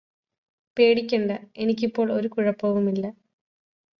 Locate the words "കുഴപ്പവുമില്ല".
2.27-3.05